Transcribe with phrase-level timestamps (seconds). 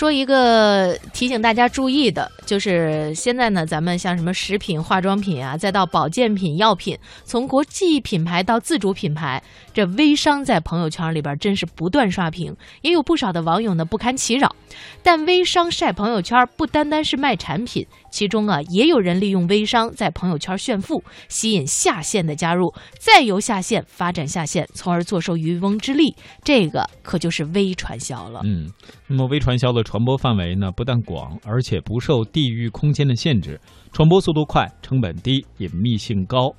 [0.00, 9.42] 说一个提醒大家注意的，就是现在呢，咱们像什么食品、化妆品啊，再到保健品、药品，从国际品牌到自主品牌，
[9.74, 14.56] 这微商在朋友圈里边真是不断刷屏，也有不少的网友呢不堪其扰。
[15.02, 26.14] 但微商晒朋友圈不单单是卖产品，其中啊也有人利用微商在朋友圈炫富，吸引下线的加入，再由下线发展下线，从而坐收渔翁之利。
[26.42, 28.40] 这个可就是微传销了。
[28.44, 28.70] 嗯，
[29.06, 33.60] 那么微传销的传播范围呢，不但广，而且不受地域空间的限制，
[33.92, 36.54] 传播速度快，成本低，隐秘性高。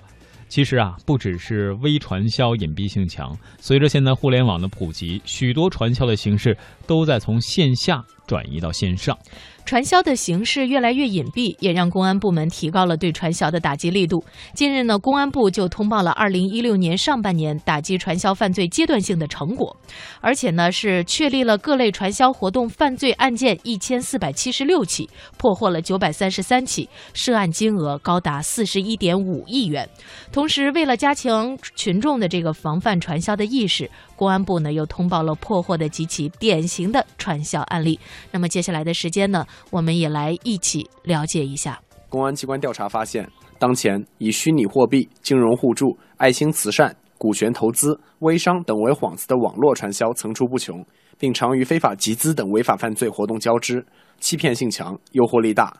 [0.47, 6.57] 其实啊，不只是微传销隐蔽性强，随着现在互联网的普及，许多传销的形式
[6.91, 9.17] 都在从线下转移到线上。
[9.63, 14.21] 传销的形式越来越隐蔽，也让公安部门提高了对传销的打击力度。
[14.55, 19.77] 近日呢，公安部就通报了2016年上半年打击传销犯罪阶段性的成果，
[20.19, 29.87] 而且呢是确立了各类传销活动犯罪案件1476起，破获了933起，涉案金额高达41.5亿元。
[30.31, 37.99] 同时，为了加强群众的这个防范传销的意识，公安部呢又通报了破获的几起典型的传销案例。
[38.31, 41.77] 那么接下来的时间呢，我们也来一起了解一下。
[42.07, 43.29] 公安机关调查发现，
[43.59, 50.81] 当前以虚拟货币、金融互助、爱心慈善、股权投资、微商等为幌子的网络传销层出不穷，
[51.19, 53.85] 并常与非法集资等违法犯罪活动交织，
[54.19, 55.75] 欺骗性强，诱惑力大。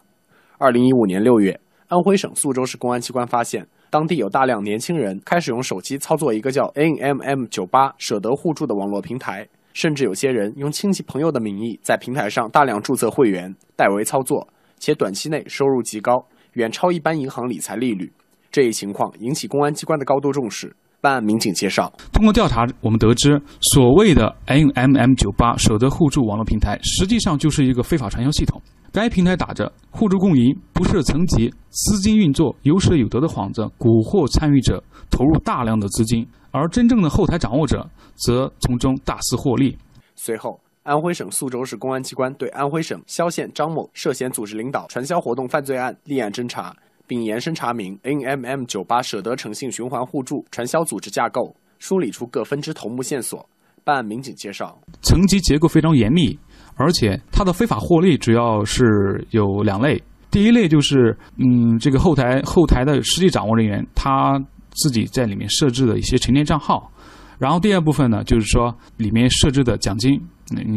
[0.57, 3.65] 二零一五年六月，安徽省宿州市公安机关发现。
[3.89, 14.47] 当地有大量年轻人开始用手机操作一个叫 NMM 九八舍得互助的网络平台，甚至有些人用亲戚朋友的名义在平台上大量注册会员，代为操作，
[14.79, 18.11] 且短期内收入极高，远超一般银行理财利率。
[18.51, 20.75] 这一情况引起公安机关的高度重视。
[20.99, 28.60] 办案民警介绍，通过调查，我们得知，所谓的 NMM 九八舍得互助网络平台，实际上就是一个非法传销系统。
[28.93, 39.77] 该平台打着互助共赢、不设层级、资金运作有舍有得的幌子，蛊惑参与者投入大量的资金，而真正的后台掌握者则从中大肆获利。
[40.15, 46.75] 随后，安徽省宿州市公安机关对安徽省萧县张某涉嫌组织领导传销活动犯罪案立案侦查，
[47.07, 53.47] 并延伸查明 NMM 酒吧舍得诚信循环互助传销组织架构，梳理出各分支头目线索。
[53.83, 56.37] 办案民警介绍，层级结构非常严密。
[56.81, 64.37] 而且它的非法获利主要是有两类，第一类就是，嗯，这个后台后台的实际掌握人员他
[64.71, 66.89] 自己在里面设置的一些沉淀账号，
[67.37, 70.19] 然后第二部分呢，就是说里面设置的奖金，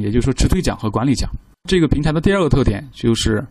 [0.02, 1.28] 也就是说直推奖和管理奖。
[1.68, 3.44] 这个平台的第二个特点就是，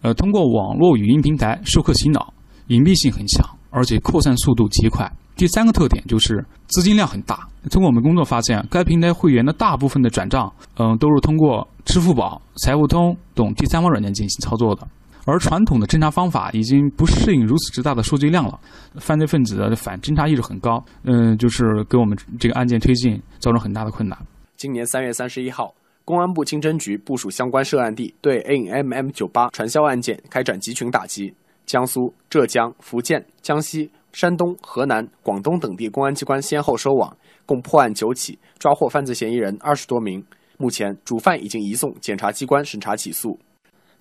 [0.00, 2.32] 呃，通过网络语音平台授课洗脑，
[2.68, 5.10] 隐蔽性很强，而且扩散速度极快。
[5.42, 7.48] 第三个特点就是资金量很大。
[7.68, 10.48] 通过我们工作发现，该平台会员的大部分的转账，
[10.78, 14.86] 嗯，都是通过支付宝、财付通等第三方软件进行操作的。
[15.24, 18.56] 而传统的侦查方法已经不适应如此之大的数据量了，
[19.00, 24.16] 犯罪分子的反侦查意识很高，嗯，就是给我们这个案件推进造成很大的困难。
[24.56, 25.74] 今年三月三十一号，
[26.04, 31.34] 公安部经侦局部署相关涉案地，对 NMM 九八传销案件开展集群打击，
[31.66, 33.90] 江苏、浙江、福建、江西。
[34.12, 40.22] 山东、河南、广东等地公安机关先后收网，共破案九起，抓获犯罪嫌疑人二十多名。
[40.58, 43.38] 目前，主犯已经移送检察机关审查起诉。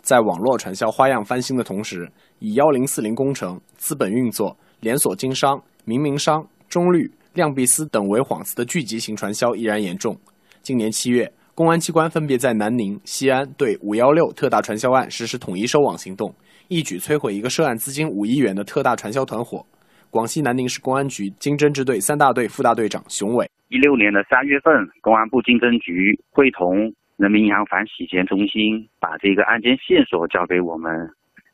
[0.02, 10.18] 在网络传销花样翻新的同时，以幺零四零工程、资本运作、连锁经商、明明商、中绿、亮碧丝等为幌子的聚集型传销依然严重。
[10.62, 16.36] 今年七月，公安机关分别在南宁、西安对五幺六特大传销案实施统一收网行动，
[16.68, 19.66] 一举摧毁一个涉案资金五亿元的特大传销团伙。
[20.12, 30.92] 广西南宁市公安局经侦支队三大队副大队长熊伟，一六年的三月份，公安部经侦局会同人民银行反洗钱中心，把这个案件线索交给我们，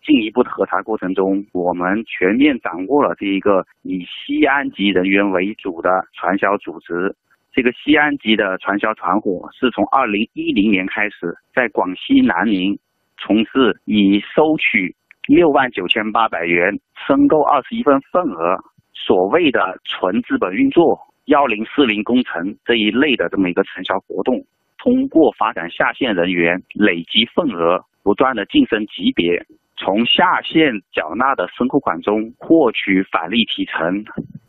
[0.03, 7.16] 进一步的核查过程中，我们全面掌握了这一个以西安籍人员为主的传销组织。
[7.53, 12.76] 这个西安籍的传销团伙是从二零一零年开始，在广西南宁
[13.20, 14.96] 从事以收取。
[15.28, 16.72] 六万九千八百元
[17.06, 18.56] 申购二十一份份额，
[18.94, 24.41] 所谓的纯资本运作幺零四零工程这一类的这么一个传销活动，
[24.78, 29.46] 通过发展下线人员累积份额，不断的晋升级别，
[29.76, 34.03] 从下线缴纳的申购款中获取返利提成。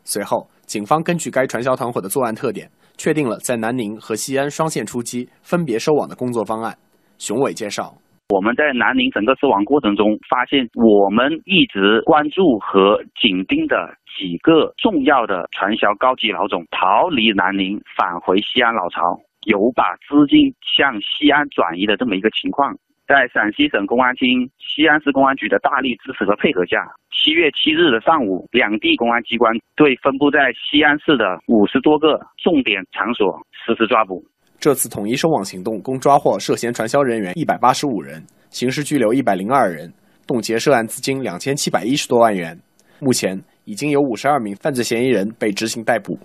[0.05, 6.73] 随后，警方根据该传销团伙的作案特点，确定了在南宁和西安双线出击，分别收网的工作方案。
[7.17, 7.93] 熊伟介绍。
[8.29, 19.01] 我们在南宁整个收网过程中，发现我们一直关注和紧盯的几个重要的传销高级老总逃离南宁，返回西安老巢。
[19.47, 22.71] 有把资金向西安转移的这么一个情况。
[23.07, 26.77] 在陕西省公安厅、西安市公安局的大力支持和配合下，
[27.09, 34.23] 七月七日的上午，两地公安机关对分布在西安市的五十多个重点场所实施抓捕。
[34.59, 39.93] 这次统一收网行动共抓获涉嫌传销人员一百八十五人，刑事拘留一百零二人，
[40.27, 42.59] 冻结涉案资金两千七百一十多万元。
[42.99, 46.19] 目前已经有五十二名犯罪嫌疑人被执行逮捕。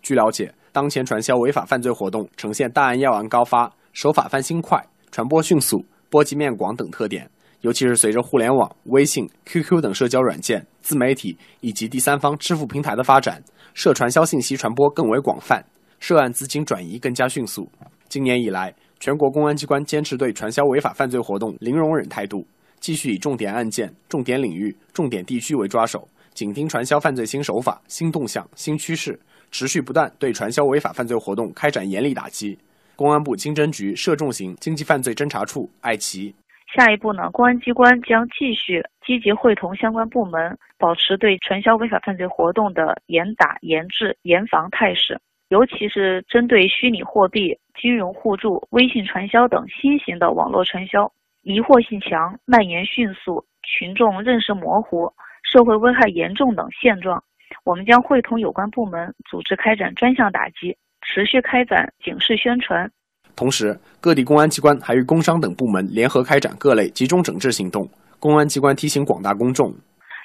[0.00, 5.84] 据了解，当前传销违法犯罪活动呈现大案要案高发、手法翻新快、传播迅速。
[6.08, 7.28] 波及面广等特点，
[7.62, 13.42] 尤其是随着互联网、微信、QQ 等社交软件、自媒体以及第三方支付平台的发展，
[13.74, 15.62] 涉传销信息传播更为广泛，
[15.98, 17.70] 涉案资金转移更加迅速。
[18.08, 22.46] 今年以来，全国公安机关坚持对传销违法犯罪活动零容忍态度，
[22.78, 29.18] 继续以重点案件、重点领域、重点地区为抓手，紧盯传销犯罪新手法、新动向、新趋势，
[29.50, 32.58] 持续不断对传销违法犯罪活动开展严厉打击。
[32.94, 36.34] 公安部经侦局涉重型经济犯罪侦查处艾奇，
[36.74, 37.28] 下一步呢？
[37.32, 45.20] 公安机关将继续积极会同相关部门，保持对传销违法犯罪活动的严打、严治、严防态势。
[45.48, 51.10] 尤其是针对虚拟货币、金融互助、微信传销等新型的网络传销，
[51.42, 55.12] 迷惑性强、蔓延迅速、群众认识模糊、
[55.42, 57.22] 社会危害严重等现状，
[57.64, 60.76] 我们将会同有关部门组织开展专项打击。
[61.08, 62.90] 持续开展警示宣传，
[63.36, 67.88] 同时各地公安机关还与工商等部门联合开展各类集中整治行动。
[68.18, 69.72] 公安机关提醒广大公众，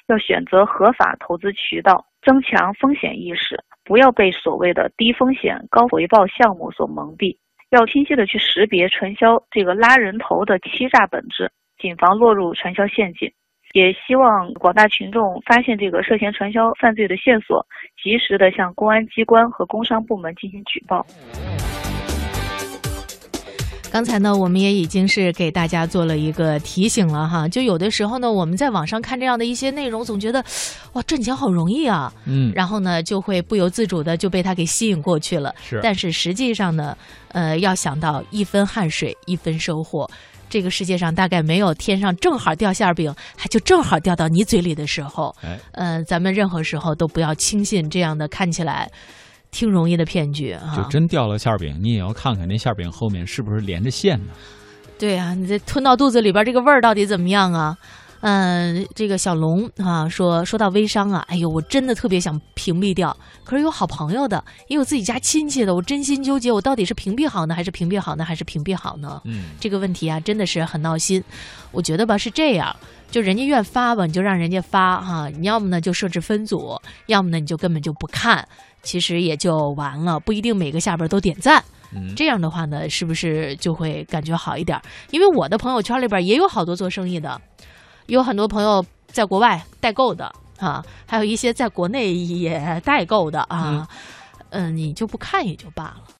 [0.08, 3.56] 要选择合法投资渠道，增强风险意识，
[3.92, 7.36] 不要被所谓的低风险高回报项目所蒙蔽，
[7.68, 13.30] 要清晰的去识别传销这个拉人头的欺诈本质，谨防落入传销陷阱。
[13.74, 17.66] 也希望广大群众发现这个涉嫌传销犯罪的线索，
[18.02, 21.04] 及时的向公安机关和工商部门进行举报。
[23.92, 30.42] 刚才呢，我们也已经是给大家做了一个提醒了哈，就有的时候呢，我们在网上看这样的一些内容，总觉得
[30.94, 35.54] 哇挣钱好容易啊，嗯，然后呢，就会不由自主的就被他给吸引过去了。
[35.62, 36.96] 是，但是实际上呢，
[37.32, 40.08] 呃，要想到一分汗水一分收获。
[40.48, 45.36] 这个世界上大概没有天上正好掉馅饼，还就正好掉到你嘴里的时候。
[45.42, 48.90] 哎，嗯，咱们任何时候都不要轻信这样的看起来
[49.52, 50.74] 挺容易的骗局啊！
[50.76, 54.32] 就真掉了馅饼，你也要看看那馅饼后面是不是连着线呢？
[54.98, 57.76] 对啊，你这吞到肚子里边这个味儿到底怎么样啊？
[58.22, 69.20] 嗯，这个小龙啊说说到微商啊，哎呦，我真的特别想屏蔽掉，可是有好朋友的，也有自己家亲戚的，我真心纠结，我到底是屏蔽好呢，还是屏蔽好呢，还是屏蔽好呢？
[69.24, 71.22] 嗯，这个问题啊，真的是很闹心。
[71.72, 72.74] 我觉得吧，是这样，
[73.10, 78.46] 就人家愿发吧，你就让人家发哈，你要么呢就设置分组，要么呢你就根本就不看，
[78.82, 81.62] 其实也就完了，不一定每个下边都点赞。
[81.94, 84.80] 嗯，这样的话呢，是不是就会感觉好一点？
[85.10, 87.40] 因为我的朋友圈里边也有好多做生意的。
[88.06, 93.86] 有很多朋友在国外代购的啊，还有一些在国内也代购的啊，
[94.50, 96.04] 嗯，你就不看也就罢了。